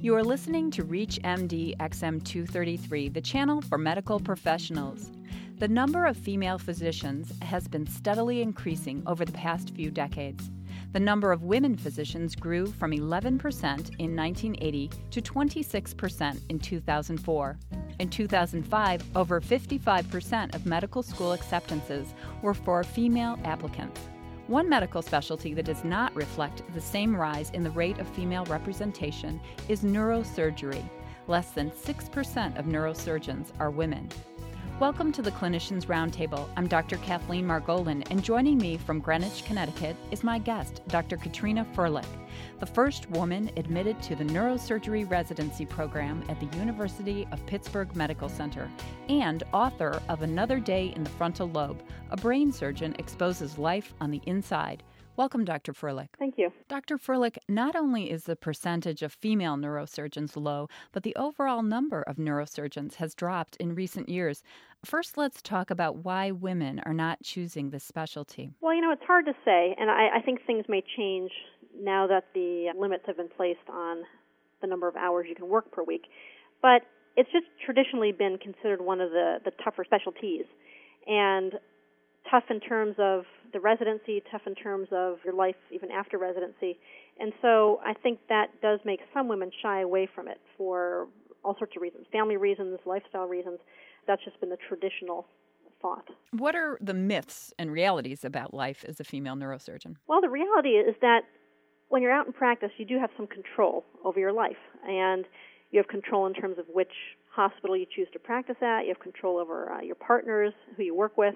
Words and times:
You 0.00 0.14
are 0.14 0.22
listening 0.22 0.70
to 0.72 0.84
Reach 0.84 1.18
MD 1.24 1.76
XM233, 1.78 3.12
the 3.12 3.20
channel 3.20 3.60
for 3.60 3.78
medical 3.78 4.20
professionals. 4.20 5.10
The 5.58 5.66
number 5.66 6.06
of 6.06 6.16
female 6.16 6.56
physicians 6.56 7.32
has 7.42 7.66
been 7.66 7.84
steadily 7.84 8.40
increasing 8.40 9.02
over 9.08 9.24
the 9.24 9.32
past 9.32 9.74
few 9.74 9.90
decades. 9.90 10.52
The 10.92 11.00
number 11.00 11.32
of 11.32 11.42
women 11.42 11.76
physicians 11.76 12.36
grew 12.36 12.66
from 12.66 12.92
11% 12.92 13.40
in 13.98 14.14
1980 14.14 14.90
to 15.10 15.20
26% 15.20 16.40
in 16.48 16.60
2004. 16.60 17.58
In 17.98 18.08
2005, 18.08 19.02
over 19.16 19.40
55% 19.40 20.54
of 20.54 20.64
medical 20.64 21.02
school 21.02 21.32
acceptances 21.32 22.14
were 22.40 22.54
for 22.54 22.84
female 22.84 23.36
applicants. 23.42 24.00
One 24.48 24.66
medical 24.66 25.02
specialty 25.02 25.52
that 25.52 25.66
does 25.66 25.84
not 25.84 26.16
reflect 26.16 26.62
the 26.72 26.80
same 26.80 27.14
rise 27.14 27.50
in 27.50 27.62
the 27.62 27.70
rate 27.70 27.98
of 27.98 28.08
female 28.08 28.46
representation 28.46 29.42
is 29.68 29.82
neurosurgery. 29.82 30.88
Less 31.26 31.50
than 31.50 31.70
6% 31.70 32.58
of 32.58 32.64
neurosurgeons 32.64 33.52
are 33.60 33.70
women. 33.70 34.08
Welcome 34.80 35.10
to 35.14 35.22
the 35.22 35.32
Clinicians 35.32 35.86
Roundtable. 35.86 36.48
I'm 36.56 36.68
Dr. 36.68 36.98
Kathleen 36.98 37.44
Margolin, 37.44 38.08
and 38.12 38.22
joining 38.22 38.58
me 38.58 38.76
from 38.76 39.00
Greenwich, 39.00 39.44
Connecticut 39.44 39.96
is 40.12 40.22
my 40.22 40.38
guest, 40.38 40.82
Dr. 40.86 41.16
Katrina 41.16 41.66
Firlik, 41.74 42.06
the 42.60 42.66
first 42.66 43.10
woman 43.10 43.50
admitted 43.56 44.00
to 44.02 44.14
the 44.14 44.22
neurosurgery 44.22 45.10
residency 45.10 45.66
program 45.66 46.22
at 46.28 46.38
the 46.38 46.56
University 46.56 47.26
of 47.32 47.44
Pittsburgh 47.46 47.92
Medical 47.96 48.28
Center, 48.28 48.70
and 49.08 49.42
author 49.52 50.00
of 50.08 50.22
Another 50.22 50.60
Day 50.60 50.92
in 50.94 51.02
the 51.02 51.10
Frontal 51.10 51.50
Lobe 51.50 51.82
A 52.10 52.16
Brain 52.16 52.52
Surgeon 52.52 52.94
Exposes 53.00 53.58
Life 53.58 53.94
on 54.00 54.12
the 54.12 54.22
Inside. 54.26 54.84
Welcome, 55.18 55.44
Dr. 55.44 55.72
Firlik. 55.72 56.10
Thank 56.16 56.38
you. 56.38 56.52
Dr. 56.68 56.96
Firlik, 56.96 57.38
not 57.48 57.74
only 57.74 58.08
is 58.08 58.22
the 58.22 58.36
percentage 58.36 59.02
of 59.02 59.12
female 59.12 59.56
neurosurgeons 59.56 60.36
low, 60.36 60.68
but 60.92 61.02
the 61.02 61.16
overall 61.16 61.64
number 61.64 62.02
of 62.02 62.18
neurosurgeons 62.18 62.94
has 62.94 63.16
dropped 63.16 63.56
in 63.56 63.74
recent 63.74 64.08
years. 64.08 64.44
First, 64.84 65.18
let's 65.18 65.42
talk 65.42 65.72
about 65.72 66.04
why 66.04 66.30
women 66.30 66.80
are 66.86 66.94
not 66.94 67.20
choosing 67.24 67.70
this 67.70 67.82
specialty. 67.82 68.52
Well, 68.60 68.72
you 68.72 68.80
know, 68.80 68.92
it's 68.92 69.02
hard 69.08 69.26
to 69.26 69.32
say, 69.44 69.74
and 69.76 69.90
I, 69.90 70.18
I 70.18 70.20
think 70.24 70.46
things 70.46 70.66
may 70.68 70.84
change 70.96 71.32
now 71.76 72.06
that 72.06 72.26
the 72.32 72.68
limits 72.78 73.02
have 73.08 73.16
been 73.16 73.28
placed 73.36 73.68
on 73.68 74.04
the 74.60 74.68
number 74.68 74.86
of 74.86 74.94
hours 74.94 75.26
you 75.28 75.34
can 75.34 75.48
work 75.48 75.72
per 75.72 75.82
week. 75.82 76.02
But 76.62 76.82
it's 77.16 77.30
just 77.32 77.46
traditionally 77.66 78.12
been 78.12 78.38
considered 78.38 78.80
one 78.80 79.00
of 79.00 79.10
the, 79.10 79.38
the 79.44 79.50
tougher 79.64 79.82
specialties. 79.84 80.44
And 81.08 81.54
tough 82.30 82.44
in 82.50 82.60
terms 82.60 82.94
of 82.98 83.24
the 83.52 83.60
residency, 83.60 84.22
tough 84.30 84.42
in 84.46 84.54
terms 84.54 84.88
of 84.92 85.18
your 85.24 85.34
life 85.34 85.56
even 85.70 85.90
after 85.90 86.18
residency. 86.18 86.78
And 87.18 87.32
so 87.42 87.80
I 87.84 87.94
think 87.94 88.20
that 88.28 88.60
does 88.62 88.80
make 88.84 89.00
some 89.14 89.28
women 89.28 89.50
shy 89.62 89.80
away 89.80 90.08
from 90.14 90.28
it 90.28 90.40
for 90.56 91.08
all 91.44 91.56
sorts 91.58 91.74
of 91.76 91.82
reasons 91.82 92.06
family 92.12 92.36
reasons, 92.36 92.78
lifestyle 92.84 93.26
reasons. 93.26 93.58
That's 94.06 94.22
just 94.24 94.40
been 94.40 94.50
the 94.50 94.58
traditional 94.68 95.26
thought. 95.80 96.08
What 96.32 96.54
are 96.54 96.78
the 96.80 96.94
myths 96.94 97.52
and 97.58 97.70
realities 97.70 98.24
about 98.24 98.52
life 98.54 98.84
as 98.86 99.00
a 99.00 99.04
female 99.04 99.36
neurosurgeon? 99.36 99.96
Well, 100.06 100.20
the 100.20 100.28
reality 100.28 100.70
is 100.70 100.94
that 101.00 101.20
when 101.88 102.02
you're 102.02 102.12
out 102.12 102.26
in 102.26 102.32
practice, 102.32 102.70
you 102.78 102.84
do 102.84 102.98
have 102.98 103.10
some 103.16 103.26
control 103.26 103.84
over 104.04 104.18
your 104.18 104.32
life, 104.32 104.56
and 104.86 105.24
you 105.70 105.78
have 105.78 105.88
control 105.88 106.26
in 106.26 106.34
terms 106.34 106.58
of 106.58 106.66
which 106.72 106.92
hospital 107.30 107.76
you 107.76 107.86
choose 107.94 108.08
to 108.12 108.18
practice 108.18 108.56
at. 108.60 108.82
You 108.82 108.88
have 108.88 109.00
control 109.00 109.38
over 109.38 109.70
uh, 109.70 109.80
your 109.80 109.94
partners, 109.94 110.52
who 110.76 110.82
you 110.82 110.94
work 110.94 111.16
with, 111.16 111.34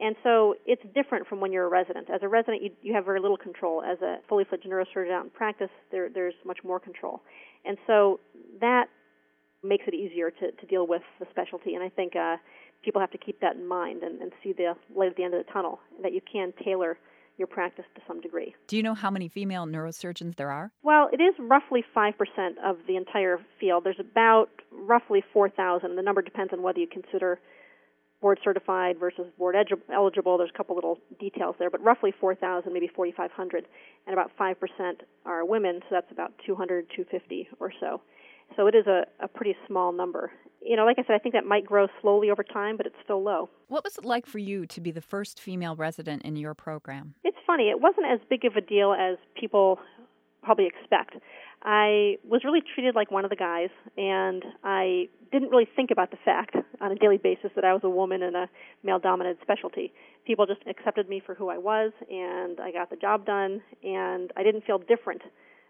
and 0.00 0.16
so 0.22 0.54
it's 0.66 0.82
different 0.94 1.26
from 1.26 1.40
when 1.40 1.52
you're 1.52 1.66
a 1.66 1.70
resident. 1.70 2.08
As 2.10 2.20
a 2.22 2.28
resident, 2.28 2.62
you, 2.62 2.70
you 2.82 2.94
have 2.94 3.04
very 3.04 3.20
little 3.20 3.36
control. 3.36 3.82
As 3.82 4.00
a 4.02 4.16
fully 4.28 4.44
fledged 4.44 4.66
neurosurgeon 4.66 5.12
out 5.12 5.24
in 5.24 5.30
practice, 5.30 5.70
there, 5.90 6.08
there's 6.08 6.34
much 6.44 6.58
more 6.64 6.80
control, 6.80 7.22
and 7.64 7.76
so 7.86 8.20
that 8.60 8.86
makes 9.62 9.84
it 9.86 9.94
easier 9.94 10.30
to, 10.30 10.52
to 10.52 10.66
deal 10.66 10.86
with 10.86 11.02
the 11.18 11.26
specialty. 11.30 11.74
And 11.74 11.84
I 11.84 11.90
think 11.90 12.16
uh, 12.16 12.36
people 12.82 13.00
have 13.00 13.10
to 13.10 13.18
keep 13.18 13.40
that 13.40 13.56
in 13.56 13.66
mind 13.66 14.02
and, 14.02 14.20
and 14.22 14.32
see 14.42 14.52
the 14.52 14.74
light 14.96 15.10
at 15.10 15.16
the 15.16 15.24
end 15.24 15.34
of 15.34 15.44
the 15.44 15.52
tunnel. 15.52 15.80
That 16.02 16.14
you 16.14 16.20
can 16.32 16.52
tailor 16.64 16.96
your 17.40 17.46
practice 17.46 17.86
to 17.94 18.02
some 18.06 18.20
degree. 18.20 18.54
Do 18.68 18.76
you 18.76 18.82
know 18.82 18.94
how 18.94 19.10
many 19.10 19.26
female 19.26 19.66
neurosurgeons 19.66 20.36
there 20.36 20.50
are? 20.50 20.70
Well, 20.82 21.08
it 21.10 21.20
is 21.20 21.34
roughly 21.38 21.82
5% 21.96 22.12
of 22.62 22.76
the 22.86 22.96
entire 22.96 23.38
field. 23.58 23.84
There's 23.84 23.98
about 23.98 24.50
roughly 24.70 25.24
4,000. 25.32 25.96
The 25.96 26.02
number 26.02 26.22
depends 26.22 26.52
on 26.52 26.62
whether 26.62 26.78
you 26.78 26.86
consider 26.86 27.40
board 28.20 28.38
certified 28.44 28.98
versus 28.98 29.26
board 29.38 29.56
eligible. 29.92 30.38
There's 30.38 30.50
a 30.54 30.56
couple 30.56 30.74
little 30.74 30.98
details 31.18 31.56
there, 31.58 31.70
but 31.70 31.82
roughly 31.82 32.12
4,000, 32.20 32.72
maybe 32.72 32.88
4,500, 32.94 33.66
and 34.06 34.12
about 34.12 34.30
5% 34.38 34.54
are 35.24 35.44
women, 35.44 35.80
so 35.82 35.86
that's 35.90 36.10
about 36.12 36.32
200, 36.46 36.86
250 36.94 37.48
or 37.58 37.72
so. 37.80 38.00
So 38.56 38.66
it 38.66 38.74
is 38.74 38.86
a, 38.86 39.04
a 39.20 39.28
pretty 39.28 39.56
small 39.66 39.92
number. 39.92 40.32
You 40.60 40.76
know, 40.76 40.84
like 40.84 40.98
I 40.98 41.02
said, 41.02 41.14
I 41.14 41.18
think 41.18 41.34
that 41.34 41.46
might 41.46 41.64
grow 41.64 41.86
slowly 42.02 42.30
over 42.30 42.42
time, 42.42 42.76
but 42.76 42.84
it's 42.84 42.96
still 43.02 43.22
low. 43.22 43.48
What 43.68 43.84
was 43.84 43.96
it 43.96 44.04
like 44.04 44.26
for 44.26 44.38
you 44.38 44.66
to 44.66 44.80
be 44.80 44.90
the 44.90 45.00
first 45.00 45.40
female 45.40 45.76
resident 45.76 46.22
in 46.22 46.36
your 46.36 46.54
program? 46.54 47.14
It's 47.24 47.36
funny. 47.46 47.70
It 47.70 47.80
wasn't 47.80 48.06
as 48.12 48.20
big 48.28 48.44
of 48.44 48.56
a 48.56 48.60
deal 48.60 48.92
as 48.92 49.16
people 49.38 49.78
probably 50.42 50.66
expect. 50.66 51.16
I 51.62 52.16
was 52.24 52.42
really 52.44 52.62
treated 52.74 52.94
like 52.94 53.10
one 53.10 53.24
of 53.24 53.30
the 53.30 53.36
guys, 53.36 53.68
and 53.96 54.42
I 54.64 55.08
didn't 55.30 55.50
really 55.50 55.68
think 55.76 55.90
about 55.90 56.10
the 56.10 56.16
fact 56.24 56.56
on 56.80 56.92
a 56.92 56.94
daily 56.94 57.18
basis 57.18 57.50
that 57.54 57.64
I 57.64 57.72
was 57.74 57.82
a 57.84 57.90
woman 57.90 58.22
in 58.22 58.34
a 58.34 58.48
male 58.82 58.98
dominated 58.98 59.38
specialty. 59.42 59.92
People 60.26 60.46
just 60.46 60.62
accepted 60.66 61.08
me 61.08 61.20
for 61.24 61.34
who 61.34 61.50
I 61.50 61.58
was, 61.58 61.92
and 62.10 62.58
I 62.60 62.72
got 62.72 62.88
the 62.88 62.96
job 62.96 63.26
done, 63.26 63.60
and 63.84 64.32
I 64.36 64.42
didn't 64.42 64.64
feel 64.64 64.78
different, 64.78 65.22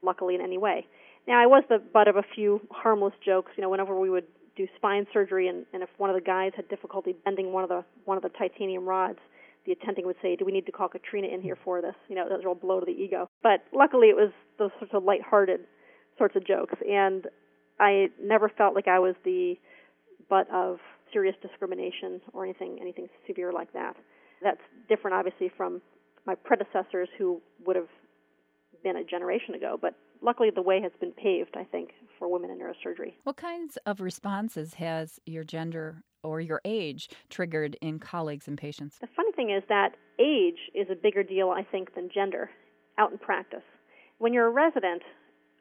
luckily, 0.02 0.36
in 0.36 0.40
any 0.40 0.58
way. 0.58 0.86
Now, 1.26 1.42
I 1.42 1.46
was 1.46 1.64
the 1.68 1.78
butt 1.78 2.08
of 2.08 2.16
a 2.16 2.24
few 2.34 2.60
harmless 2.70 3.14
jokes. 3.24 3.52
You 3.56 3.62
know, 3.62 3.68
whenever 3.68 3.98
we 3.98 4.10
would 4.10 4.26
do 4.56 4.66
spine 4.76 5.06
surgery, 5.12 5.48
and, 5.48 5.66
and 5.72 5.82
if 5.82 5.88
one 5.98 6.08
of 6.08 6.14
the 6.14 6.22
guys 6.22 6.52
had 6.54 6.68
difficulty 6.68 7.14
bending 7.24 7.52
one 7.52 7.64
of 7.64 7.68
the 7.68 7.84
one 8.04 8.16
of 8.16 8.22
the 8.22 8.30
titanium 8.30 8.88
rods, 8.88 9.18
the 9.66 9.72
attending 9.72 10.06
would 10.06 10.16
say, 10.22 10.36
"Do 10.36 10.44
we 10.44 10.52
need 10.52 10.66
to 10.66 10.72
call 10.72 10.88
Katrina 10.88 11.26
in 11.28 11.42
here 11.42 11.58
for 11.64 11.82
this?" 11.82 11.94
You 12.08 12.14
know, 12.14 12.28
that 12.28 12.36
was 12.36 12.44
a 12.44 12.46
real 12.46 12.54
blow 12.54 12.80
to 12.80 12.86
the 12.86 12.92
ego. 12.92 13.28
But 13.42 13.64
luckily, 13.72 14.08
it 14.08 14.16
was 14.16 14.30
those 14.58 14.70
sorts 14.78 14.94
of 14.94 15.04
light-hearted 15.04 15.60
sorts 16.20 16.36
of 16.36 16.46
jokes, 16.46 16.74
and 16.86 17.26
I 17.80 18.08
never 18.22 18.50
felt 18.50 18.74
like 18.74 18.86
I 18.86 18.98
was 18.98 19.14
the 19.24 19.54
butt 20.28 20.46
of 20.52 20.76
serious 21.12 21.34
discrimination 21.40 22.20
or 22.34 22.44
anything 22.44 22.78
anything 22.80 23.08
severe 23.26 23.52
like 23.52 23.72
that. 23.72 23.96
That's 24.42 24.60
different, 24.88 25.16
obviously, 25.16 25.50
from 25.56 25.80
my 26.26 26.34
predecessors 26.34 27.08
who 27.16 27.40
would 27.64 27.76
have 27.76 27.88
been 28.84 28.96
a 28.96 29.04
generation 29.04 29.54
ago. 29.54 29.78
But 29.80 29.94
luckily, 30.22 30.50
the 30.54 30.62
way 30.62 30.80
has 30.82 30.92
been 31.00 31.12
paved, 31.12 31.56
I 31.56 31.64
think, 31.64 31.90
for 32.18 32.30
women 32.30 32.50
in 32.50 32.58
neurosurgery. 32.58 33.14
What 33.24 33.36
kinds 33.38 33.78
of 33.86 34.02
responses 34.02 34.74
has 34.74 35.18
your 35.24 35.44
gender 35.44 36.02
or 36.22 36.40
your 36.40 36.60
age 36.66 37.08
triggered 37.30 37.76
in 37.80 37.98
colleagues 37.98 38.46
and 38.46 38.58
patients? 38.58 38.98
The 39.00 39.08
funny 39.16 39.32
thing 39.32 39.50
is 39.50 39.62
that 39.70 39.96
age 40.18 40.58
is 40.74 40.88
a 40.90 40.94
bigger 40.94 41.22
deal, 41.22 41.48
I 41.50 41.62
think, 41.62 41.94
than 41.94 42.10
gender 42.12 42.50
out 42.98 43.10
in 43.10 43.18
practice. 43.18 43.64
When 44.18 44.34
you're 44.34 44.48
a 44.48 44.50
resident, 44.50 45.02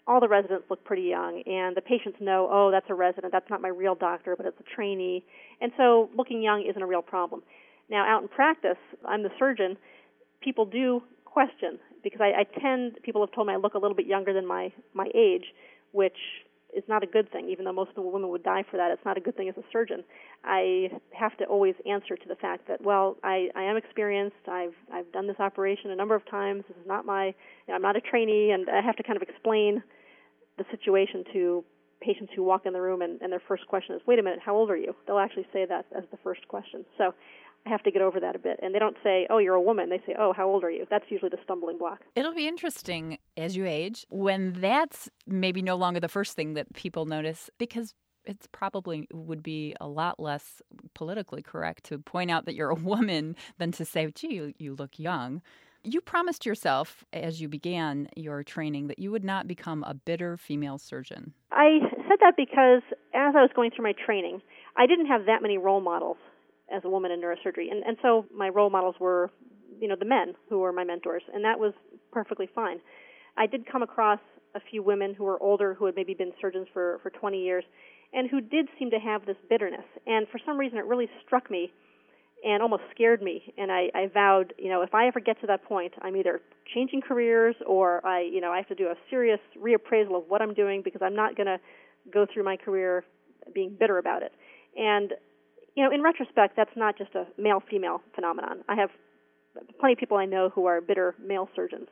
all 0.09 0.20
the 0.20 0.28
residents 0.28 0.66
look 0.72 0.84
pretty 0.84 1.03
young, 1.03 1.44
and 1.46 1.78
the 1.78 1.81
patients 1.81 2.18
know, 2.20 2.50
oh, 2.52 2.72
that's 2.72 2.88
a 2.90 2.96
resident, 2.96 3.31
that's 3.31 3.50
not 3.50 3.62
my 3.62 3.70
real 3.70 3.94
doctor, 3.94 4.36
but 4.36 4.46
it's 4.47 4.59
a 4.59 4.75
trainee. 4.75 5.24
And 5.62 5.72
so 5.78 6.09
looking 6.18 6.42
young 6.42 6.66
isn't 6.68 6.81
a 6.81 6.88
real 6.88 7.03
problem. 7.03 7.44
Now, 7.92 8.06
out 8.08 8.24
in 8.24 8.28
practice, 8.28 8.81
I'm 9.08 9.22
the 9.22 9.30
surgeon, 9.38 9.78
people 10.42 10.66
do 10.66 11.03
question 11.25 11.78
because 12.03 12.22
I, 12.22 12.42
I 12.42 12.59
tend, 12.59 12.98
people 13.03 13.22
have 13.22 13.31
told 13.36 13.48
me 13.48 13.53
I 13.53 13.58
look 13.58 13.75
a 13.75 13.78
little 13.78 13.96
bit 13.96 14.08
younger 14.08 14.34
than 14.34 14.48
my, 14.48 14.74
my 14.96 15.08
age, 15.14 15.46
which 15.92 16.18
is 16.75 16.84
not 16.88 17.03
a 17.03 17.08
good 17.08 17.31
thing, 17.31 17.50
even 17.50 17.66
though 17.66 17.74
most 17.74 17.90
of 17.90 17.96
the 17.96 18.02
women 18.02 18.30
would 18.30 18.44
die 18.44 18.64
for 18.69 18.78
that. 18.78 18.92
It's 18.92 19.06
not 19.06 19.18
a 19.18 19.22
good 19.22 19.36
thing 19.36 19.50
as 19.50 19.58
a 19.58 19.64
surgeon. 19.72 20.03
I 20.44 20.90
have 21.14 21.36
to 21.38 21.46
always 21.46 21.75
answer 21.88 22.16
to 22.16 22.28
the 22.28 22.36
fact 22.36 22.68
that, 22.68 22.81
well, 22.81 23.18
I, 23.24 23.50
I 23.56 23.64
am 23.64 23.75
experienced. 23.75 24.48
I've 24.48 24.75
I've 24.94 25.12
done 25.12 25.28
this 25.28 25.40
operation 25.40 25.90
a 25.92 25.96
number 25.96 26.16
of 26.16 26.24
times. 26.30 26.64
This 26.68 26.78
is 26.78 26.88
not 26.88 27.06
my, 27.06 27.25
you 27.28 27.34
know, 27.69 27.75
I'm 27.75 27.81
not 27.81 27.96
a 27.96 28.02
trainee, 28.02 28.52
and 28.52 28.69
I 28.69 28.81
have 28.81 28.96
to 28.98 29.03
kind 29.03 29.18
of 29.18 29.24
explain 29.28 29.81
the 30.59 30.66
situation 30.70 31.24
to 31.33 31.63
patients 32.01 32.31
who 32.36 32.44
walk 32.44 32.66
in 32.66 32.74
the 32.74 32.81
room 32.81 33.01
and, 33.01 33.19
and 33.22 33.31
their 33.31 33.42
first 33.48 33.68
question 33.68 33.95
is, 33.95 34.01
wait 34.06 34.19
a 34.19 34.24
minute, 34.24 34.39
how 34.44 34.56
old 34.56 34.69
are 34.69 34.78
you? 34.78 34.95
They'll 35.07 35.19
actually 35.19 35.48
say 35.51 35.66
that 35.66 35.86
as 35.98 36.04
the 36.12 36.18
first 36.24 36.48
question. 36.48 36.86
So 36.98 37.13
I 37.66 37.69
have 37.69 37.83
to 37.83 37.92
get 37.92 38.01
over 38.01 38.19
that 38.19 38.36
a 38.36 38.39
bit. 38.39 38.60
And 38.62 38.74
they 38.74 38.80
don't 38.80 38.95
say, 39.04 39.28
oh, 39.30 39.38
you're 39.38 39.56
a 39.56 39.62
woman. 39.62 39.89
They 39.89 40.01
say, 40.06 40.16
oh, 40.18 40.33
how 40.33 40.48
old 40.48 40.63
are 40.63 40.72
you? 40.72 40.86
That's 40.89 41.06
usually 41.10 41.30
the 41.30 41.39
stumbling 41.44 41.78
block. 41.78 42.00
It'll 42.16 42.33
be 42.33 42.48
interesting 42.48 43.18
as 43.36 43.56
you 43.56 43.66
age 43.66 44.06
when 44.10 44.54
that's 44.62 45.10
maybe 45.28 45.62
no 45.62 45.75
longer 45.75 46.00
the 46.00 46.07
first 46.07 46.36
thing 46.36 46.54
that 46.54 46.74
people 46.74 47.06
notice 47.06 47.50
because 47.57 47.94
it's 48.25 48.48
probably 48.51 49.07
would 49.12 49.42
be 49.42 49.75
a 49.81 49.88
lot 49.88 50.19
less 50.19 50.62
politically 50.94 51.42
correct 51.42 51.83
to 51.86 51.98
point 51.98 52.31
out 52.31 52.45
that 52.45 52.56
you're 52.56 52.69
a 52.69 52.75
woman 52.95 53.36
than 53.57 53.72
to 53.74 53.86
say, 53.86 54.10
gee, 54.13 54.33
you, 54.33 54.54
you 54.57 54.75
look 54.75 55.00
young. 55.00 55.42
You 55.84 56.02
promised 56.02 56.46
yourself 56.46 57.06
as 57.14 57.40
you 57.40 57.48
began 57.48 58.10
your 58.16 58.44
training 58.44 58.88
that 58.88 59.00
you 59.00 59.12
would 59.12 59.24
not 59.24 59.48
become 59.48 59.84
a 59.84 59.94
bitter 59.94 60.36
female 60.36 60.78
surgeon. 60.78 61.34
I 61.52 61.80
said 62.08 62.18
that 62.20 62.34
because 62.36 62.81
as 63.14 63.34
I 63.36 63.42
was 63.42 63.50
going 63.56 63.72
through 63.76 63.86
my 63.86 63.94
training, 64.06 64.42
I 64.76 64.88
didn't 64.88 65.08
have 65.08 65.26
that 65.26 65.42
many 65.42 65.58
role 65.58 65.81
models 65.81 66.18
as 66.74 66.84
a 66.84 66.90
woman 66.90 67.12
in 67.12 67.22
neurosurgery. 67.22 67.72
And, 67.72 67.84
and 67.84 67.98
so 68.02 68.26
my 68.36 68.50
role 68.50 68.70
models 68.70 68.96
were, 69.00 69.31
you 69.80 69.88
know, 69.88 69.96
the 69.98 70.06
men 70.06 70.34
who 70.50 70.60
were 70.60 70.74
my 70.74 70.84
mentors, 70.84 71.24
and 71.34 71.44
that 71.46 71.60
was 71.60 71.74
perfectly 72.12 72.50
fine. 72.54 72.80
I 73.38 73.48
did 73.48 73.66
come 73.72 73.81
across 73.81 74.20
a 74.56 74.60
few 74.60 74.84
women 74.84 75.14
who 75.14 75.24
were 75.24 75.42
older 75.42 75.74
who 75.74 75.86
had 75.86 75.96
maybe 75.96 76.14
been 76.14 76.34
surgeons 76.42 76.68
for, 76.74 77.00
for 77.04 77.10
20 77.10 77.42
years 77.42 77.64
and 78.14 78.30
who 78.30 78.42
did 78.42 78.68
seem 78.78 78.90
to 78.90 79.00
have 79.00 79.26
this 79.26 79.38
bitterness. 79.50 79.86
And 80.08 80.28
for 80.30 80.40
some 80.46 80.58
reason, 80.58 80.78
it 80.78 80.86
really 80.86 81.08
struck 81.26 81.52
me 81.52 81.72
and 82.45 82.62
almost 82.62 82.83
scared 82.94 83.21
me. 83.21 83.53
And 83.57 83.71
I, 83.71 83.89
I 83.94 84.07
vowed, 84.13 84.53
you 84.57 84.69
know, 84.69 84.81
if 84.81 84.94
I 84.94 85.07
ever 85.07 85.19
get 85.19 85.39
to 85.41 85.47
that 85.47 85.63
point, 85.63 85.94
I'm 86.01 86.15
either 86.15 86.41
changing 86.74 87.01
careers 87.01 87.56
or 87.65 88.06
I, 88.06 88.21
you 88.21 88.41
know, 88.41 88.51
I 88.51 88.57
have 88.57 88.68
to 88.68 88.75
do 88.75 88.88
a 88.88 88.95
serious 89.09 89.39
reappraisal 89.57 90.18
of 90.18 90.24
what 90.27 90.41
I'm 90.41 90.53
doing 90.53 90.81
because 90.83 91.01
I'm 91.03 91.15
not 91.15 91.36
going 91.36 91.47
to 91.47 91.59
go 92.12 92.25
through 92.31 92.44
my 92.44 92.57
career 92.57 93.03
being 93.53 93.75
bitter 93.77 93.97
about 93.97 94.24
it. 94.24 94.31
And 94.77 95.13
you 95.75 95.83
know, 95.83 95.91
in 95.91 96.01
retrospect, 96.01 96.56
that's 96.57 96.75
not 96.75 96.97
just 96.97 97.15
a 97.15 97.25
male-female 97.38 98.01
phenomenon. 98.15 98.63
I 98.68 98.75
have 98.75 98.89
plenty 99.80 99.94
of 99.94 100.00
people 100.00 100.18
I 100.18 100.25
know 100.25 100.50
who 100.50 100.65
are 100.65 100.81
bitter 100.81 101.15
male 101.24 101.47
surgeons. 101.56 101.88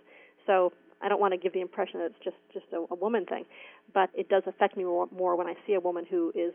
So 0.45 0.73
I 1.01 1.09
don't 1.09 1.19
want 1.19 1.33
to 1.33 1.37
give 1.37 1.53
the 1.53 1.61
impression 1.61 1.99
that 1.99 2.07
it's 2.07 2.23
just 2.23 2.35
just 2.53 2.65
a, 2.73 2.85
a 2.91 2.95
woman 2.95 3.25
thing, 3.25 3.45
but 3.93 4.09
it 4.13 4.29
does 4.29 4.43
affect 4.45 4.77
me 4.77 4.83
more, 4.83 5.07
more 5.15 5.35
when 5.35 5.47
I 5.47 5.53
see 5.65 5.73
a 5.73 5.79
woman 5.79 6.05
who 6.09 6.29
is, 6.35 6.53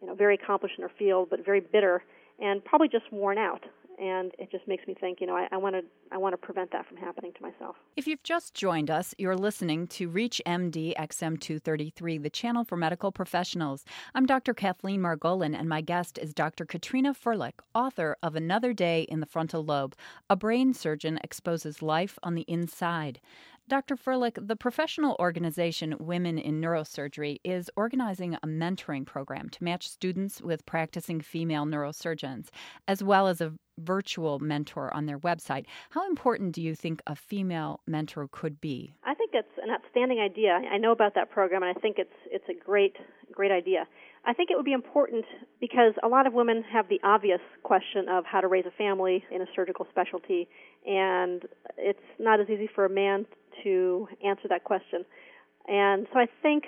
you 0.00 0.06
know, 0.06 0.14
very 0.14 0.34
accomplished 0.36 0.76
in 0.78 0.82
her 0.82 0.90
field 0.98 1.28
but 1.30 1.44
very 1.44 1.60
bitter 1.60 2.02
and 2.40 2.64
probably 2.64 2.88
just 2.88 3.10
worn 3.12 3.38
out 3.38 3.64
and 3.98 4.32
it 4.38 4.50
just 4.50 4.66
makes 4.66 4.86
me 4.86 4.94
think, 4.94 5.20
you 5.20 5.26
know, 5.26 5.46
I 5.50 5.56
want 5.56 5.74
to 5.74 5.82
I 6.12 6.18
want 6.18 6.32
to 6.32 6.36
prevent 6.36 6.70
that 6.72 6.86
from 6.86 6.96
happening 6.96 7.32
to 7.32 7.42
myself. 7.42 7.76
If 7.96 8.06
you've 8.06 8.22
just 8.22 8.54
joined 8.54 8.90
us, 8.90 9.14
you're 9.18 9.36
listening 9.36 9.86
to 9.88 10.08
Reach 10.08 10.40
MD 10.46 10.94
XM233, 10.96 12.22
the 12.22 12.30
channel 12.30 12.64
for 12.64 12.76
medical 12.76 13.10
professionals. 13.10 13.84
I'm 14.14 14.26
Dr. 14.26 14.54
Kathleen 14.54 15.00
Margolin, 15.00 15.58
and 15.58 15.68
my 15.68 15.80
guest 15.80 16.18
is 16.18 16.32
Dr. 16.32 16.64
Katrina 16.64 17.14
Firlik, 17.14 17.54
author 17.74 18.16
of 18.22 18.36
Another 18.36 18.72
Day 18.72 19.02
in 19.02 19.20
the 19.20 19.26
Frontal 19.26 19.64
Lobe: 19.64 19.94
A 20.30 20.36
Brain 20.36 20.74
Surgeon 20.74 21.18
Exposes 21.22 21.82
Life 21.82 22.18
on 22.22 22.34
the 22.34 22.44
Inside. 22.48 23.20
Dr. 23.66 23.96
Firlik, 23.96 24.36
the 24.46 24.56
professional 24.56 25.16
organization 25.18 25.96
Women 25.98 26.36
in 26.36 26.60
Neurosurgery 26.60 27.38
is 27.44 27.70
organizing 27.76 28.34
a 28.34 28.46
mentoring 28.46 29.06
program 29.06 29.48
to 29.48 29.64
match 29.64 29.88
students 29.88 30.42
with 30.42 30.66
practicing 30.66 31.22
female 31.22 31.64
neurosurgeons, 31.64 32.48
as 32.86 33.02
well 33.02 33.26
as 33.26 33.40
a 33.40 33.54
virtual 33.78 34.38
mentor 34.38 34.92
on 34.94 35.06
their 35.06 35.18
website. 35.18 35.64
How 35.90 36.06
important 36.06 36.54
do 36.54 36.62
you 36.62 36.74
think 36.74 37.00
a 37.06 37.16
female 37.16 37.80
mentor 37.86 38.28
could 38.30 38.60
be? 38.60 38.94
I 39.02 39.14
think 39.14 39.30
it's 39.32 39.48
an 39.62 39.70
outstanding 39.70 40.20
idea. 40.20 40.60
I 40.70 40.76
know 40.76 40.92
about 40.92 41.14
that 41.14 41.30
program 41.30 41.62
and 41.62 41.76
I 41.76 41.80
think 41.80 41.96
it's 41.98 42.14
it's 42.26 42.48
a 42.48 42.54
great 42.54 42.96
great 43.32 43.50
idea. 43.50 43.86
I 44.26 44.32
think 44.32 44.50
it 44.50 44.56
would 44.56 44.64
be 44.64 44.72
important 44.72 45.24
because 45.60 45.94
a 46.02 46.08
lot 46.08 46.26
of 46.26 46.32
women 46.32 46.64
have 46.72 46.88
the 46.88 47.00
obvious 47.02 47.40
question 47.62 48.08
of 48.08 48.24
how 48.24 48.40
to 48.40 48.48
raise 48.48 48.64
a 48.66 48.70
family 48.70 49.24
in 49.30 49.42
a 49.42 49.46
surgical 49.54 49.86
specialty 49.90 50.48
and 50.86 51.42
it's 51.76 51.98
not 52.18 52.40
as 52.40 52.48
easy 52.48 52.68
for 52.74 52.84
a 52.84 52.90
man 52.90 53.26
to 53.62 54.08
answer 54.24 54.48
that 54.48 54.64
question. 54.64 55.04
And 55.68 56.06
so 56.12 56.18
I 56.18 56.26
think 56.42 56.64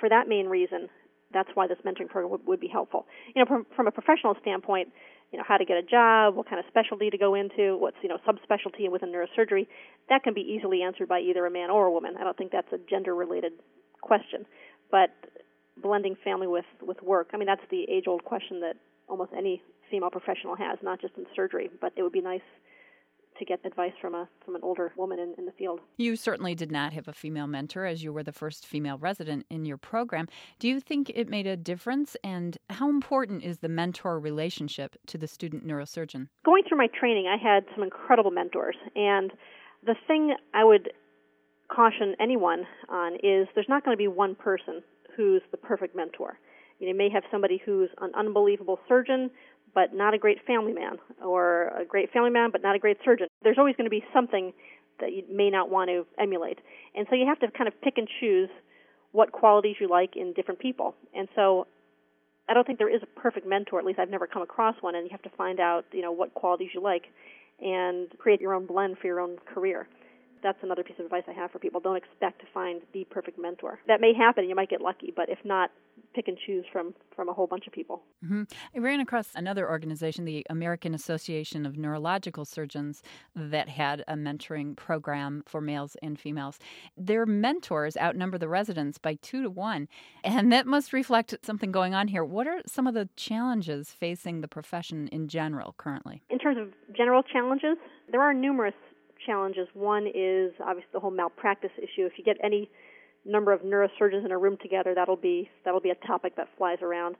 for 0.00 0.08
that 0.08 0.28
main 0.28 0.46
reason, 0.46 0.88
that's 1.32 1.48
why 1.54 1.66
this 1.66 1.78
mentoring 1.84 2.08
program 2.08 2.30
would, 2.30 2.46
would 2.46 2.60
be 2.60 2.68
helpful. 2.68 3.06
You 3.34 3.42
know, 3.42 3.46
from, 3.46 3.66
from 3.74 3.86
a 3.86 3.90
professional 3.90 4.34
standpoint, 4.40 4.88
you 5.32 5.38
know, 5.38 5.44
how 5.46 5.56
to 5.56 5.64
get 5.64 5.76
a 5.76 5.82
job, 5.82 6.36
what 6.36 6.48
kind 6.48 6.60
of 6.60 6.64
specialty 6.68 7.10
to 7.10 7.18
go 7.18 7.34
into, 7.34 7.76
what's, 7.78 7.96
you 8.02 8.08
know, 8.08 8.18
subspecialty 8.26 8.90
within 8.90 9.12
neurosurgery, 9.12 9.66
that 10.08 10.22
can 10.22 10.34
be 10.34 10.40
easily 10.40 10.82
answered 10.82 11.08
by 11.08 11.20
either 11.20 11.44
a 11.46 11.50
man 11.50 11.68
or 11.68 11.86
a 11.86 11.92
woman. 11.92 12.14
I 12.18 12.24
don't 12.24 12.36
think 12.36 12.52
that's 12.52 12.72
a 12.72 12.78
gender 12.88 13.14
related 13.14 13.52
question. 14.00 14.46
But 14.90 15.10
blending 15.82 16.16
family 16.22 16.46
with, 16.46 16.64
with 16.80 17.02
work, 17.02 17.30
I 17.34 17.38
mean, 17.38 17.46
that's 17.46 17.66
the 17.70 17.82
age 17.90 18.04
old 18.06 18.24
question 18.24 18.60
that 18.60 18.76
almost 19.08 19.32
any 19.36 19.62
female 19.90 20.10
professional 20.10 20.54
has, 20.56 20.78
not 20.82 21.00
just 21.00 21.14
in 21.16 21.26
surgery, 21.34 21.70
but 21.80 21.92
it 21.96 22.02
would 22.02 22.12
be 22.12 22.20
nice 22.20 22.40
to 23.38 23.44
get 23.44 23.60
advice 23.64 23.92
from 24.00 24.14
a 24.14 24.28
from 24.44 24.54
an 24.54 24.62
older 24.62 24.92
woman 24.96 25.18
in, 25.18 25.34
in 25.38 25.46
the 25.46 25.52
field. 25.52 25.80
You 25.96 26.16
certainly 26.16 26.54
did 26.54 26.70
not 26.70 26.92
have 26.92 27.08
a 27.08 27.12
female 27.12 27.46
mentor 27.46 27.84
as 27.84 28.02
you 28.02 28.12
were 28.12 28.22
the 28.22 28.32
first 28.32 28.66
female 28.66 28.98
resident 28.98 29.46
in 29.50 29.64
your 29.64 29.76
program. 29.76 30.28
Do 30.58 30.68
you 30.68 30.80
think 30.80 31.10
it 31.14 31.28
made 31.28 31.46
a 31.46 31.56
difference 31.56 32.16
and 32.22 32.56
how 32.70 32.88
important 32.88 33.44
is 33.44 33.58
the 33.58 33.68
mentor 33.68 34.18
relationship 34.18 34.96
to 35.06 35.18
the 35.18 35.26
student 35.26 35.66
neurosurgeon? 35.66 36.28
Going 36.44 36.64
through 36.68 36.78
my 36.78 36.88
training, 36.98 37.26
I 37.26 37.36
had 37.36 37.64
some 37.74 37.82
incredible 37.82 38.30
mentors 38.30 38.76
and 38.94 39.32
the 39.84 39.94
thing 40.06 40.34
I 40.52 40.64
would 40.64 40.90
caution 41.68 42.14
anyone 42.20 42.64
on 42.88 43.14
is 43.14 43.48
there's 43.54 43.68
not 43.68 43.84
going 43.84 43.96
to 43.96 43.98
be 43.98 44.08
one 44.08 44.34
person 44.34 44.82
who's 45.16 45.42
the 45.50 45.56
perfect 45.56 45.96
mentor. 45.96 46.38
You, 46.78 46.86
know, 46.86 46.92
you 46.92 46.98
may 46.98 47.08
have 47.10 47.22
somebody 47.30 47.60
who's 47.64 47.88
an 48.00 48.12
unbelievable 48.16 48.78
surgeon 48.88 49.30
but 49.76 49.94
not 49.94 50.14
a 50.14 50.18
great 50.18 50.38
family 50.46 50.72
man, 50.72 50.96
or 51.22 51.68
a 51.68 51.84
great 51.84 52.10
family 52.10 52.30
man 52.30 52.50
but 52.50 52.62
not 52.62 52.74
a 52.74 52.78
great 52.78 52.96
surgeon. 53.04 53.28
There's 53.42 53.58
always 53.58 53.76
going 53.76 53.84
to 53.84 53.90
be 53.90 54.02
something 54.12 54.52
that 55.00 55.12
you 55.12 55.22
may 55.30 55.50
not 55.50 55.70
want 55.70 55.90
to 55.90 56.06
emulate. 56.18 56.58
And 56.96 57.06
so 57.10 57.14
you 57.14 57.26
have 57.26 57.38
to 57.40 57.56
kind 57.56 57.68
of 57.68 57.78
pick 57.82 57.98
and 57.98 58.08
choose 58.18 58.48
what 59.12 59.30
qualities 59.32 59.76
you 59.78 59.88
like 59.88 60.16
in 60.16 60.32
different 60.32 60.58
people. 60.58 60.94
And 61.14 61.28
so 61.36 61.66
I 62.48 62.54
don't 62.54 62.66
think 62.66 62.78
there 62.78 62.94
is 62.94 63.02
a 63.02 63.20
perfect 63.20 63.46
mentor, 63.46 63.78
at 63.78 63.84
least 63.84 63.98
I've 63.98 64.10
never 64.10 64.26
come 64.26 64.42
across 64.42 64.76
one, 64.80 64.94
and 64.94 65.04
you 65.04 65.10
have 65.10 65.22
to 65.22 65.36
find 65.36 65.60
out, 65.60 65.84
you 65.92 66.00
know, 66.00 66.12
what 66.12 66.32
qualities 66.32 66.70
you 66.74 66.80
like 66.80 67.04
and 67.60 68.08
create 68.18 68.40
your 68.40 68.54
own 68.54 68.64
blend 68.66 68.96
for 68.98 69.06
your 69.06 69.20
own 69.20 69.36
career 69.52 69.86
that's 70.42 70.58
another 70.62 70.84
piece 70.84 70.96
of 70.98 71.04
advice 71.06 71.24
I 71.28 71.32
have 71.32 71.50
for 71.50 71.58
people. 71.58 71.80
Don't 71.80 71.96
expect 71.96 72.40
to 72.40 72.46
find 72.52 72.80
the 72.92 73.04
perfect 73.10 73.38
mentor. 73.38 73.80
That 73.88 74.00
may 74.00 74.12
happen, 74.14 74.48
you 74.48 74.54
might 74.54 74.70
get 74.70 74.80
lucky, 74.80 75.12
but 75.14 75.28
if 75.28 75.38
not, 75.44 75.70
pick 76.16 76.28
and 76.28 76.38
choose 76.46 76.64
from 76.72 76.94
from 77.14 77.28
a 77.28 77.32
whole 77.32 77.46
bunch 77.46 77.66
of 77.66 77.72
people. 77.72 78.02
Mm-hmm. 78.24 78.42
I 78.74 78.78
ran 78.78 79.00
across 79.00 79.28
another 79.34 79.68
organization, 79.68 80.24
the 80.24 80.46
American 80.48 80.94
Association 80.94 81.66
of 81.66 81.76
Neurological 81.76 82.44
Surgeons, 82.44 83.02
that 83.34 83.68
had 83.68 84.02
a 84.08 84.14
mentoring 84.14 84.74
program 84.76 85.42
for 85.46 85.60
males 85.60 85.96
and 86.02 86.18
females. 86.18 86.58
Their 86.96 87.26
mentors 87.26 87.96
outnumber 87.98 88.38
the 88.38 88.48
residents 88.48 88.96
by 88.98 89.18
two 89.20 89.42
to 89.42 89.50
one, 89.50 89.88
and 90.24 90.50
that 90.52 90.66
must 90.66 90.92
reflect 90.92 91.34
something 91.42 91.70
going 91.70 91.94
on 91.94 92.08
here. 92.08 92.24
What 92.24 92.46
are 92.46 92.60
some 92.66 92.86
of 92.86 92.94
the 92.94 93.08
challenges 93.16 93.90
facing 93.90 94.40
the 94.40 94.48
profession 94.48 95.08
in 95.08 95.28
general 95.28 95.74
currently? 95.76 96.22
In 96.30 96.38
terms 96.38 96.56
of 96.58 96.68
general 96.96 97.22
challenges, 97.22 97.76
there 98.10 98.22
are 98.22 98.32
numerous 98.32 98.74
challenges. 99.26 99.68
One 99.74 100.06
is 100.06 100.52
obviously 100.60 100.90
the 100.94 101.00
whole 101.00 101.10
malpractice 101.10 101.72
issue. 101.76 102.06
If 102.06 102.12
you 102.16 102.24
get 102.24 102.36
any 102.42 102.70
number 103.26 103.52
of 103.52 103.60
neurosurgeons 103.62 104.24
in 104.24 104.32
a 104.32 104.38
room 104.38 104.56
together, 104.62 104.94
that'll 104.94 105.16
be 105.16 105.48
that'll 105.64 105.80
be 105.80 105.90
a 105.90 106.06
topic 106.06 106.36
that 106.36 106.48
flies 106.56 106.78
around 106.82 107.16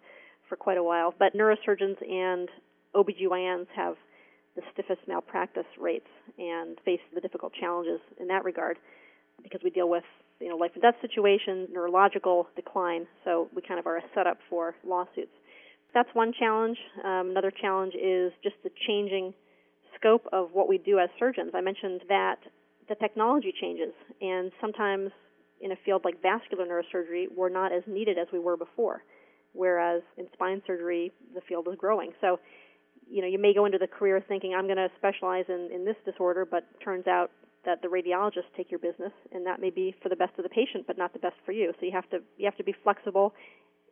for 0.49 0.57
quite 0.57 0.79
a 0.79 0.83
while. 0.83 1.15
But 1.19 1.35
neurosurgeons 1.35 2.01
and 2.09 2.49
OBGYNs 2.95 3.67
have 3.75 3.97
the 4.55 4.63
stiffest 4.73 5.01
malpractice 5.07 5.67
rates 5.79 6.09
and 6.39 6.79
face 6.85 7.01
the 7.15 7.21
difficult 7.21 7.53
challenges 7.61 8.01
in 8.19 8.27
that 8.29 8.45
regard 8.45 8.79
because 9.43 9.61
we 9.63 9.71
deal 9.71 9.89
with 9.89 10.05
you 10.41 10.49
know 10.49 10.57
life 10.57 10.71
and 10.75 10.83
death 10.83 10.95
situations, 11.01 11.69
neurological 11.73 12.49
decline, 12.57 13.07
so 13.25 13.49
we 13.55 13.63
kind 13.63 13.79
of 13.79 13.87
are 13.87 13.99
a 13.99 14.03
setup 14.15 14.39
for 14.49 14.75
lawsuits. 14.87 15.33
That's 15.95 16.09
one 16.15 16.33
challenge. 16.39 16.77
Um, 17.05 17.31
another 17.31 17.51
challenge 17.51 17.95
is 17.95 18.33
just 18.43 18.57
the 18.63 18.71
changing 18.87 19.33
scope 19.99 20.27
of 20.33 20.51
what 20.53 20.69
we 20.69 20.79
do 20.79 20.99
as 20.99 21.09
surgeons. 21.19 21.53
I 21.55 21.61
mentioned 21.61 22.03
that 22.09 22.37
the 22.89 22.95
technology 22.97 23.53
changes, 23.59 23.95
and 24.21 24.53
sometimes 24.61 25.11
in 25.61 25.73
a 25.73 25.77
field 25.85 26.03
like 26.05 26.21
vascular 26.23 26.65
neurosurgery, 26.65 27.27
we're 27.35 27.49
not 27.49 27.73
as 27.73 27.83
needed 27.87 28.19
as 28.19 28.27
we 28.33 28.39
were 28.39 28.57
before. 28.57 29.03
Whereas 29.53 30.03
in 30.19 30.27
spine 30.35 30.63
surgery, 30.67 31.13
the 31.35 31.41
field 31.49 31.67
is 31.71 31.77
growing. 31.79 32.13
So, 32.21 32.39
you 33.09 33.23
know, 33.23 33.29
you 33.29 33.39
may 33.39 33.55
go 33.55 33.65
into 33.65 33.79
the 33.79 33.87
career 33.87 34.23
thinking 34.27 34.55
I'm 34.55 34.67
going 34.67 34.77
to 34.77 34.91
specialize 34.99 35.45
in, 35.49 35.71
in 35.73 35.85
this 35.85 35.97
disorder, 36.05 36.45
but 36.45 36.65
turns 36.85 37.07
out 37.07 37.31
that 37.65 37.83
the 37.83 37.89
radiologists 37.89 38.53
take 38.57 38.71
your 38.71 38.79
business, 38.79 39.13
and 39.33 39.45
that 39.47 39.61
may 39.61 39.71
be 39.71 39.95
for 40.03 40.09
the 40.09 40.17
best 40.17 40.33
of 40.39 40.45
the 40.45 40.49
patient, 40.49 40.87
but 40.87 40.99
not 40.99 41.13
the 41.13 41.19
best 41.19 41.35
for 41.45 41.53
you. 41.53 41.73
So 41.81 41.87
you 41.87 41.93
have 41.93 42.09
to 42.11 42.19
you 42.37 42.45
have 42.45 42.57
to 42.57 42.65
be 42.65 42.75
flexible 42.85 43.35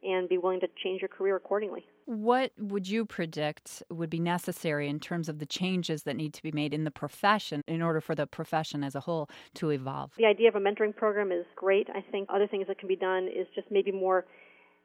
and 0.05 0.29
be 0.29 0.39
willing 0.39 0.61
to 0.61 0.69
change 0.83 1.01
your 1.01 1.09
career 1.09 1.37
accordingly. 1.37 1.87
What 2.07 2.53
would 2.59 2.87
you 2.87 3.07
predict 3.07 3.83
would 3.91 4.11
be 4.11 4.21
necessary 4.21 4.89
in 4.89 5.01
terms 5.01 5.29
of 5.29 5.39
the 5.39 5.47
changes 5.47 6.03
that 6.03 6.17
need 6.17 6.35
to 6.35 6.43
be 6.43 6.53
made 6.53 6.75
in 6.75 6.85
the 6.85 6.91
profession 6.91 7.63
in 7.67 7.81
order 7.81 8.01
for 8.01 8.15
the 8.15 8.27
profession 8.27 8.85
as 8.85 8.95
a 8.95 9.01
whole 9.01 9.29
to 9.55 9.71
evolve? 9.71 10.13
The 10.19 10.27
idea 10.27 10.49
of 10.49 10.57
a 10.57 10.61
mentoring 10.61 10.95
program 10.95 11.33
is 11.33 11.47
great. 11.57 11.89
I 11.95 12.05
think 12.13 12.29
other 12.33 12.47
things 12.47 12.67
that 12.67 12.79
can 12.79 12.89
be 12.89 12.97
done 12.97 13.29
is 13.29 13.47
just 13.55 13.71
maybe 13.71 13.91
more 13.91 14.27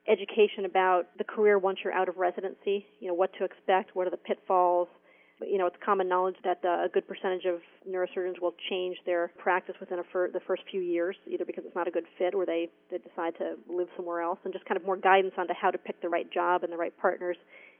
education 0.08 0.66
about 0.66 1.08
the 1.18 1.24
career 1.24 1.60
once 1.60 1.80
you're 1.84 1.94
out 1.94 2.10
of 2.10 2.18
residency, 2.18 2.86
you 3.00 3.08
know, 3.08 3.14
what 3.14 3.32
to 3.38 3.44
expect, 3.44 3.96
what 3.96 4.08
are 4.08 4.12
the 4.12 4.18
pitfalls, 4.18 4.88
you 5.48 5.58
know, 5.58 5.68
it's 5.68 5.76
common 5.84 6.08
knowledge 6.08 6.36
that 6.44 6.64
a 6.66 6.90
good 6.94 7.08
percentage 7.08 7.46
of 7.46 7.62
neurosurgeons 7.90 8.42
will 8.42 8.54
change 8.70 8.98
their 9.06 9.32
practice 9.38 9.76
within 9.80 10.00
fir- 10.12 10.32
the 10.32 10.40
first 10.42 10.64
few 10.70 10.82
years, 10.82 11.16
either 11.28 11.46
because 11.46 11.64
it's 11.66 11.76
not 11.76 11.88
a 11.88 11.92
good 11.92 12.06
fit 12.18 12.34
or 12.34 12.46
they, 12.46 12.70
they 12.92 12.98
decide 12.98 13.38
to 13.38 13.56
live 13.74 13.88
somewhere 13.96 14.22
else. 14.22 14.40
And 14.44 14.54
just 14.54 14.66
kind 14.66 14.78
of 14.78 14.86
more 14.86 14.98
guidance 14.98 15.34
on 15.38 15.48
how 15.60 15.72
to 15.72 15.78
pick 15.78 16.02
the 16.02 16.10
right 16.10 16.30
job 16.32 16.64
and 16.64 16.72
the 16.72 16.78
right 16.78 16.94
partners 17.00 17.38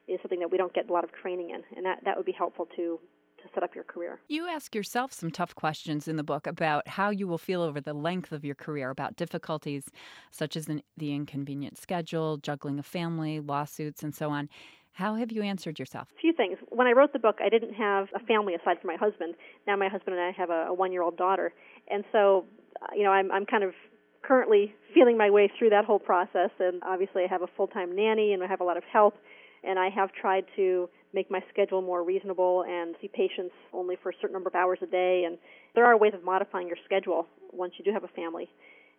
is 0.08 0.20
something 0.22 0.40
that 0.40 0.52
we 0.52 0.58
don't 0.58 0.74
get 0.74 0.90
a 0.90 0.94
lot 0.94 1.04
of 1.04 1.12
training 1.12 1.52
in. 1.52 1.64
And 1.76 1.86
that, 1.86 2.00
that 2.06 2.18
would 2.18 2.26
be 2.26 2.32
helpful 2.32 2.68
to 2.76 3.00
to 3.44 3.50
set 3.54 3.64
up 3.64 3.74
your 3.74 3.86
career. 3.86 4.20
You 4.28 4.48
ask 4.48 4.76
yourself 4.76 5.14
some 5.14 5.32
tough 5.32 5.56
questions 5.56 6.10
in 6.10 6.18
the 6.18 6.24
book 6.24 6.46
about 6.46 6.88
how 6.88 7.10
you 7.10 7.26
will 7.26 7.38
feel 7.38 7.62
over 7.62 7.80
the 7.80 7.94
length 7.94 8.34
of 8.34 8.44
your 8.44 8.56
career, 8.56 8.90
about 8.90 9.16
difficulties 9.16 9.86
such 10.30 10.58
as 10.58 10.66
the 10.66 10.84
inconvenient 11.14 11.78
schedule, 11.78 12.36
juggling 12.36 12.80
a 12.80 12.84
family, 12.84 13.40
lawsuits, 13.40 14.04
and 14.04 14.14
so 14.14 14.30
on. 14.30 14.50
How 14.94 15.16
have 15.16 15.32
you 15.32 15.42
answered 15.42 15.80
yourself? 15.80 16.10
A 16.18 16.20
few 16.20 16.34
things. 16.34 16.58
When 16.70 16.88
I 16.88 16.92
wrote 16.92 17.14
the 17.14 17.20
book, 17.20 17.38
I 17.44 17.50
didn't 17.50 17.74
have 17.74 18.08
a 18.14 18.20
family 18.26 18.54
aside 18.54 18.82
from 18.82 18.90
my 18.90 18.98
husband. 18.98 19.36
Now 19.66 19.76
my 19.78 19.88
husband 19.88 20.18
and 20.18 20.26
I 20.26 20.32
have 20.32 20.50
a, 20.50 20.68
a 20.68 20.74
one-year-old 20.74 21.18
daughter, 21.18 21.54
and 21.90 22.04
so 22.12 22.46
uh, 22.82 22.88
you 22.96 23.04
know 23.04 23.12
I'm 23.12 23.32
I'm 23.32 23.46
kind 23.46 23.64
of 23.64 23.74
currently 24.22 24.74
feeling 24.94 25.18
my 25.18 25.30
way 25.30 25.52
through 25.58 25.70
that 25.72 25.86
whole 25.86 26.00
process. 26.00 26.52
And 26.60 26.82
obviously, 26.84 27.24
I 27.24 27.28
have 27.28 27.42
a 27.42 27.48
full 27.56 27.68
time 27.68 27.96
nanny 27.96 28.34
and 28.34 28.44
I 28.44 28.48
have 28.48 28.62
a 28.62 28.64
lot 28.64 28.78
of 28.78 28.84
help. 28.92 29.16
And 29.64 29.78
I 29.78 29.90
have 29.90 30.14
tried 30.14 30.46
to 30.56 30.90
make 31.14 31.30
my 31.30 31.42
schedule 31.52 31.82
more 31.82 32.04
reasonable 32.04 32.64
and 32.68 32.96
see 33.02 33.10
patients 33.10 33.54
only 33.74 33.98
for 34.02 34.10
a 34.10 34.14
certain 34.22 34.34
number 34.34 34.48
of 34.48 34.56
hours 34.56 34.80
a 34.82 34.86
day. 34.86 35.24
And 35.26 35.38
there 35.76 35.86
are 35.86 35.98
ways 35.98 36.14
of 36.14 36.24
modifying 36.24 36.68
your 36.68 36.78
schedule 36.86 37.28
once 37.52 37.74
you 37.78 37.84
do 37.84 37.92
have 37.92 38.04
a 38.04 38.08
family, 38.10 38.48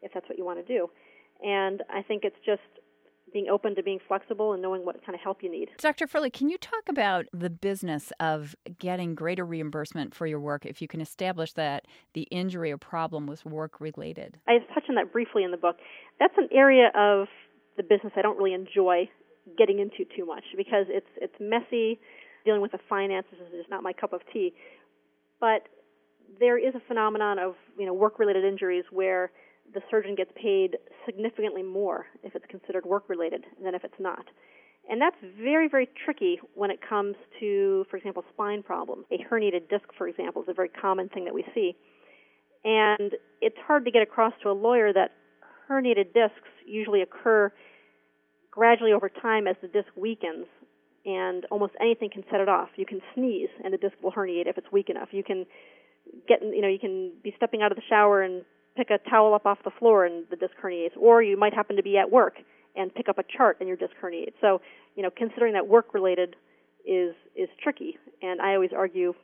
if 0.02 0.12
that's 0.12 0.28
what 0.28 0.36
you 0.36 0.44
want 0.44 0.64
to 0.64 0.78
do. 0.78 0.90
And 1.42 1.82
I 1.88 2.02
think 2.02 2.24
it's 2.24 2.36
just 2.44 2.60
being 3.32 3.48
open 3.48 3.74
to 3.76 3.82
being 3.82 3.98
flexible 4.06 4.52
and 4.52 4.62
knowing 4.62 4.84
what 4.84 5.04
kind 5.04 5.14
of 5.14 5.20
help 5.20 5.42
you 5.42 5.50
need. 5.50 5.70
Dr. 5.78 6.06
Firlik, 6.06 6.32
can 6.32 6.48
you 6.48 6.58
talk 6.58 6.88
about 6.88 7.26
the 7.32 7.50
business 7.50 8.12
of 8.20 8.54
getting 8.78 9.14
greater 9.14 9.44
reimbursement 9.44 10.14
for 10.14 10.26
your 10.26 10.40
work 10.40 10.66
if 10.66 10.82
you 10.82 10.88
can 10.88 11.00
establish 11.00 11.52
that 11.54 11.86
the 12.14 12.22
injury 12.30 12.72
or 12.72 12.78
problem 12.78 13.26
was 13.26 13.44
work 13.44 13.80
related? 13.80 14.38
I 14.48 14.58
touched 14.74 14.88
on 14.88 14.96
that 14.96 15.12
briefly 15.12 15.44
in 15.44 15.50
the 15.50 15.56
book. 15.56 15.76
That's 16.18 16.34
an 16.36 16.48
area 16.52 16.90
of 16.94 17.28
the 17.76 17.82
business 17.82 18.12
I 18.16 18.22
don't 18.22 18.36
really 18.36 18.54
enjoy 18.54 19.08
getting 19.56 19.78
into 19.78 20.04
too 20.16 20.26
much 20.26 20.44
because 20.56 20.86
it's 20.88 21.08
it's 21.16 21.34
messy. 21.40 21.98
Dealing 22.44 22.62
with 22.62 22.72
the 22.72 22.78
finances 22.88 23.34
is 23.34 23.52
just 23.52 23.70
not 23.70 23.82
my 23.82 23.92
cup 23.92 24.14
of 24.14 24.20
tea. 24.32 24.54
But 25.40 25.68
there 26.38 26.58
is 26.58 26.74
a 26.74 26.80
phenomenon 26.86 27.38
of 27.38 27.54
you 27.78 27.86
know 27.86 27.94
work 27.94 28.18
related 28.18 28.44
injuries 28.44 28.84
where 28.90 29.30
the 29.74 29.80
surgeon 29.90 30.14
gets 30.14 30.30
paid 30.34 30.76
significantly 31.06 31.62
more 31.62 32.06
if 32.22 32.34
it's 32.34 32.46
considered 32.48 32.84
work 32.84 33.08
related 33.08 33.44
than 33.62 33.74
if 33.74 33.84
it's 33.84 33.98
not. 33.98 34.24
And 34.88 35.00
that's 35.00 35.16
very, 35.40 35.68
very 35.68 35.88
tricky 36.04 36.40
when 36.54 36.70
it 36.70 36.80
comes 36.86 37.14
to, 37.38 37.84
for 37.90 37.96
example, 37.96 38.24
spine 38.32 38.62
problems. 38.62 39.04
A 39.12 39.18
herniated 39.32 39.68
disc, 39.68 39.84
for 39.96 40.08
example, 40.08 40.42
is 40.42 40.48
a 40.48 40.54
very 40.54 40.68
common 40.68 41.08
thing 41.08 41.24
that 41.26 41.34
we 41.34 41.44
see. 41.54 41.76
And 42.64 43.12
it's 43.40 43.56
hard 43.66 43.84
to 43.84 43.90
get 43.90 44.02
across 44.02 44.32
to 44.42 44.50
a 44.50 44.52
lawyer 44.52 44.92
that 44.92 45.12
herniated 45.70 46.12
discs 46.12 46.48
usually 46.66 47.02
occur 47.02 47.52
gradually 48.50 48.92
over 48.92 49.08
time 49.08 49.46
as 49.46 49.56
the 49.62 49.68
disc 49.68 49.88
weakens, 49.96 50.46
and 51.06 51.46
almost 51.50 51.72
anything 51.80 52.10
can 52.12 52.24
set 52.30 52.40
it 52.40 52.48
off. 52.48 52.68
You 52.76 52.84
can 52.84 53.00
sneeze, 53.14 53.48
and 53.64 53.72
the 53.72 53.78
disc 53.78 53.94
will 54.02 54.12
herniate 54.12 54.48
if 54.48 54.58
it's 54.58 54.66
weak 54.72 54.90
enough. 54.90 55.08
You 55.12 55.22
can 55.22 55.46
get, 56.28 56.42
you 56.42 56.60
know, 56.60 56.68
you 56.68 56.78
can 56.80 57.12
be 57.22 57.32
stepping 57.36 57.62
out 57.62 57.70
of 57.70 57.76
the 57.76 57.84
shower 57.88 58.22
and 58.22 58.44
pick 58.76 58.90
a 58.90 58.98
towel 59.10 59.34
up 59.34 59.46
off 59.46 59.58
the 59.64 59.70
floor 59.78 60.04
and 60.04 60.24
the 60.30 60.36
disc 60.36 60.54
herniates, 60.62 60.96
or 60.96 61.22
you 61.22 61.36
might 61.36 61.54
happen 61.54 61.76
to 61.76 61.82
be 61.82 61.98
at 61.98 62.10
work 62.10 62.36
and 62.76 62.94
pick 62.94 63.08
up 63.08 63.18
a 63.18 63.24
chart 63.36 63.56
and 63.60 63.68
your 63.68 63.76
disc 63.76 63.92
herniates. 64.00 64.34
So, 64.40 64.60
you 64.94 65.02
know, 65.02 65.10
considering 65.10 65.54
that 65.54 65.66
work 65.66 65.92
related 65.94 66.36
is 66.86 67.14
is 67.36 67.48
tricky, 67.62 67.98
and 68.22 68.40
I 68.40 68.54
always 68.54 68.70
argue, 68.74 69.14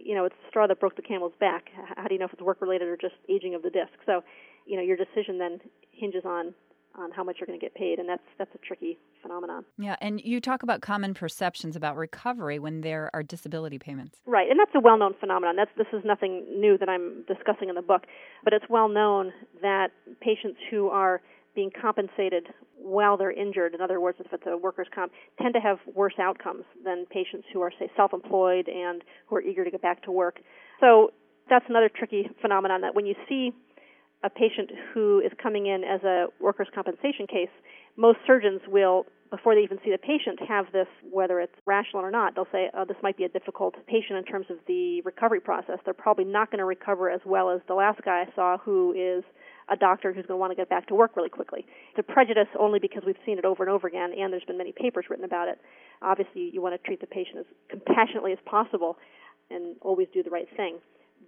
you 0.00 0.14
know, 0.14 0.24
it's 0.24 0.34
the 0.42 0.48
straw 0.48 0.66
that 0.66 0.80
broke 0.80 0.96
the 0.96 1.02
camel's 1.02 1.34
back. 1.38 1.64
How 1.96 2.06
do 2.08 2.14
you 2.14 2.18
know 2.18 2.26
if 2.26 2.32
it's 2.32 2.42
work 2.42 2.60
related 2.60 2.88
or 2.88 2.96
just 2.96 3.14
aging 3.28 3.54
of 3.54 3.62
the 3.62 3.70
disc? 3.70 3.92
So, 4.06 4.22
you 4.66 4.76
know, 4.76 4.82
your 4.82 4.96
decision 4.96 5.38
then 5.38 5.60
hinges 5.92 6.24
on 6.24 6.54
on 6.98 7.10
how 7.10 7.22
much 7.24 7.36
you're 7.40 7.46
going 7.46 7.58
to 7.58 7.64
get 7.64 7.74
paid, 7.74 7.98
and 7.98 8.08
that's 8.08 8.22
that's 8.38 8.54
a 8.54 8.58
tricky 8.58 8.98
phenomenon. 9.22 9.64
Yeah, 9.78 9.96
and 10.00 10.20
you 10.20 10.40
talk 10.40 10.62
about 10.62 10.80
common 10.80 11.14
perceptions 11.14 11.76
about 11.76 11.96
recovery 11.96 12.58
when 12.58 12.80
there 12.80 13.10
are 13.14 13.22
disability 13.22 13.78
payments. 13.78 14.18
Right, 14.26 14.50
and 14.50 14.58
that's 14.58 14.72
a 14.74 14.80
well-known 14.80 15.14
phenomenon. 15.18 15.56
That's 15.56 15.70
this 15.76 15.86
is 15.92 16.04
nothing 16.04 16.44
new 16.58 16.78
that 16.78 16.88
I'm 16.88 17.24
discussing 17.26 17.68
in 17.68 17.74
the 17.74 17.82
book, 17.82 18.04
but 18.44 18.52
it's 18.52 18.66
well 18.68 18.88
known 18.88 19.32
that 19.62 19.88
patients 20.20 20.58
who 20.70 20.88
are 20.88 21.20
being 21.54 21.70
compensated 21.80 22.48
while 22.78 23.16
they're 23.16 23.32
injured, 23.32 23.74
in 23.74 23.80
other 23.80 23.98
words, 23.98 24.18
if 24.20 24.30
it's 24.32 24.42
a 24.46 24.56
workers' 24.56 24.86
comp, 24.94 25.10
tend 25.40 25.54
to 25.54 25.60
have 25.60 25.78
worse 25.94 26.14
outcomes 26.20 26.64
than 26.84 27.06
patients 27.06 27.46
who 27.52 27.62
are, 27.62 27.72
say, 27.78 27.90
self-employed 27.96 28.68
and 28.68 29.02
who 29.26 29.36
are 29.36 29.40
eager 29.40 29.64
to 29.64 29.70
get 29.70 29.82
back 29.82 30.02
to 30.04 30.12
work. 30.12 30.38
So 30.80 31.12
that's 31.48 31.64
another 31.68 31.88
tricky 31.88 32.28
phenomenon 32.42 32.82
that 32.82 32.94
when 32.94 33.06
you 33.06 33.14
see 33.28 33.52
a 34.24 34.30
patient 34.30 34.70
who 34.92 35.20
is 35.20 35.32
coming 35.42 35.66
in 35.66 35.84
as 35.84 36.02
a 36.02 36.26
workers' 36.40 36.68
compensation 36.74 37.26
case, 37.26 37.50
most 37.96 38.18
surgeons 38.26 38.60
will, 38.68 39.06
before 39.30 39.54
they 39.54 39.62
even 39.62 39.78
see 39.84 39.90
the 39.90 39.98
patient, 39.98 40.38
have 40.46 40.66
this, 40.72 40.86
whether 41.10 41.40
it's 41.40 41.54
rational 41.66 42.02
or 42.02 42.10
not, 42.10 42.34
they'll 42.34 42.48
say, 42.52 42.70
oh, 42.74 42.84
this 42.86 42.96
might 43.02 43.16
be 43.16 43.24
a 43.24 43.28
difficult 43.28 43.74
patient 43.86 44.18
in 44.18 44.24
terms 44.24 44.46
of 44.50 44.56
the 44.66 45.00
recovery 45.02 45.40
process. 45.40 45.78
They're 45.84 45.94
probably 45.94 46.24
not 46.24 46.50
going 46.50 46.58
to 46.58 46.64
recover 46.64 47.10
as 47.10 47.20
well 47.24 47.50
as 47.50 47.60
the 47.68 47.74
last 47.74 48.00
guy 48.04 48.24
I 48.26 48.34
saw 48.34 48.58
who 48.58 48.92
is 48.92 49.24
a 49.68 49.76
doctor 49.76 50.12
who's 50.12 50.26
going 50.26 50.38
to 50.38 50.40
want 50.40 50.52
to 50.52 50.56
get 50.56 50.68
back 50.68 50.86
to 50.88 50.94
work 50.94 51.16
really 51.16 51.28
quickly. 51.28 51.66
It's 51.90 52.08
a 52.08 52.12
prejudice 52.12 52.48
only 52.58 52.78
because 52.78 53.02
we've 53.04 53.16
seen 53.26 53.38
it 53.38 53.44
over 53.44 53.64
and 53.64 53.70
over 53.70 53.88
again, 53.88 54.12
and 54.16 54.32
there's 54.32 54.44
been 54.44 54.58
many 54.58 54.72
papers 54.72 55.06
written 55.10 55.24
about 55.24 55.48
it. 55.48 55.58
Obviously, 56.02 56.50
you 56.52 56.62
want 56.62 56.80
to 56.80 56.86
treat 56.86 57.00
the 57.00 57.06
patient 57.06 57.38
as 57.38 57.46
compassionately 57.68 58.32
as 58.32 58.38
possible 58.44 58.96
and 59.50 59.76
always 59.80 60.06
do 60.12 60.22
the 60.22 60.30
right 60.30 60.48
thing 60.56 60.78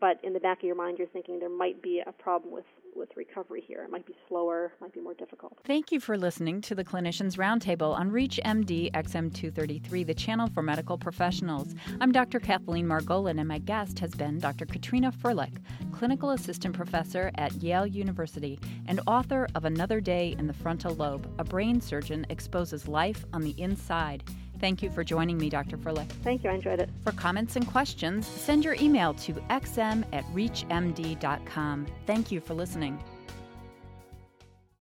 but 0.00 0.18
in 0.22 0.32
the 0.32 0.40
back 0.40 0.58
of 0.58 0.64
your 0.64 0.76
mind, 0.76 0.98
you're 0.98 1.08
thinking 1.08 1.38
there 1.38 1.48
might 1.48 1.82
be 1.82 2.02
a 2.06 2.12
problem 2.12 2.52
with, 2.52 2.64
with 2.94 3.08
recovery 3.16 3.62
here. 3.66 3.82
It 3.82 3.90
might 3.90 4.06
be 4.06 4.14
slower, 4.28 4.72
might 4.80 4.92
be 4.92 5.00
more 5.00 5.14
difficult. 5.14 5.58
Thank 5.64 5.92
you 5.92 6.00
for 6.00 6.16
listening 6.16 6.60
to 6.62 6.74
the 6.74 6.84
Clinicians 6.84 7.36
Roundtable 7.36 7.98
on 7.98 8.10
ReachMD 8.10 8.92
XM233, 8.92 10.06
the 10.06 10.14
channel 10.14 10.48
for 10.48 10.62
medical 10.62 10.98
professionals. 10.98 11.74
I'm 12.00 12.12
Dr. 12.12 12.40
Kathleen 12.40 12.86
Margolin, 12.86 13.38
and 13.38 13.48
my 13.48 13.58
guest 13.58 13.98
has 13.98 14.14
been 14.14 14.38
Dr. 14.38 14.66
Katrina 14.66 15.12
Firlik, 15.12 15.56
clinical 15.92 16.30
assistant 16.30 16.74
professor 16.74 17.30
at 17.36 17.52
Yale 17.62 17.86
University 17.86 18.58
and 18.86 19.00
author 19.06 19.48
of 19.54 19.64
Another 19.64 20.00
Day 20.00 20.34
in 20.38 20.46
the 20.46 20.52
Frontal 20.52 20.94
Lobe 20.94 21.28
A 21.38 21.44
Brain 21.44 21.80
Surgeon 21.80 22.26
Exposes 22.28 22.88
Life 22.88 23.24
on 23.32 23.42
the 23.42 23.54
Inside. 23.58 24.22
Thank 24.60 24.82
you 24.82 24.90
for 24.90 25.04
joining 25.04 25.38
me, 25.38 25.48
Dr. 25.48 25.76
Firlik. 25.76 26.08
Thank 26.24 26.44
you. 26.44 26.50
I 26.50 26.54
enjoyed 26.54 26.80
it. 26.80 26.90
For 27.04 27.12
comments 27.12 27.56
and 27.56 27.66
questions, 27.66 28.26
send 28.26 28.64
your 28.64 28.74
email 28.74 29.14
to 29.14 29.34
xm 29.34 30.04
at 30.12 30.24
reachmd.com. 30.34 31.86
Thank 32.06 32.32
you 32.32 32.40
for 32.40 32.54
listening. 32.54 33.02